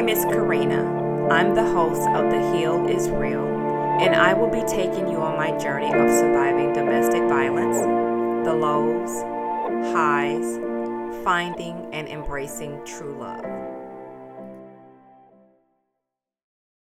name 0.00 0.16
is 0.16 0.24
Karina. 0.24 1.28
I'm 1.28 1.54
the 1.54 1.62
host 1.62 2.08
of 2.08 2.30
The 2.30 2.56
Heal 2.56 2.86
is 2.88 3.10
Real, 3.10 3.44
and 4.00 4.14
I 4.14 4.32
will 4.32 4.48
be 4.48 4.66
taking 4.66 5.06
you 5.06 5.18
on 5.18 5.36
my 5.36 5.50
journey 5.58 5.88
of 5.88 6.10
surviving 6.10 6.72
domestic 6.72 7.20
violence, 7.24 7.76
the 8.46 8.54
lows, 8.54 9.10
highs, 9.92 10.56
finding 11.22 11.86
and 11.92 12.08
embracing 12.08 12.82
true 12.86 13.12
love. 13.12 13.44